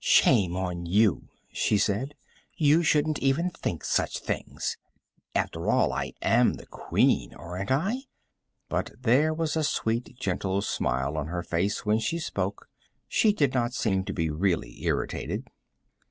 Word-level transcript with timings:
"Shame 0.00 0.56
on 0.56 0.86
you," 0.86 1.28
she 1.52 1.76
said. 1.76 2.14
"You 2.56 2.82
shouldn't 2.82 3.18
even 3.18 3.50
think 3.50 3.84
such 3.84 4.20
things. 4.20 4.78
After 5.34 5.68
all, 5.70 5.92
I 5.92 6.14
am 6.22 6.54
the 6.54 6.64
Queen, 6.64 7.34
aren't 7.34 7.70
I?" 7.70 8.04
But 8.70 8.92
there 8.98 9.34
was 9.34 9.54
a 9.54 9.62
sweet, 9.62 10.16
gentle 10.18 10.62
smile 10.62 11.18
on 11.18 11.26
her 11.26 11.42
face 11.42 11.84
when 11.84 11.98
she 11.98 12.18
spoke; 12.18 12.70
she 13.06 13.34
did 13.34 13.52
not 13.52 13.74
seem 13.74 14.02
to 14.06 14.14
be 14.14 14.30
really 14.30 14.82
irritated. 14.82 15.48